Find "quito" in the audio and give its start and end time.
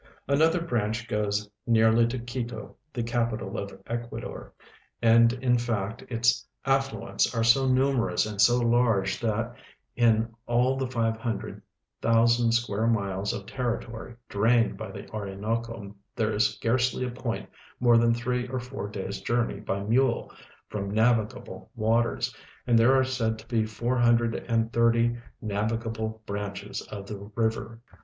2.17-2.75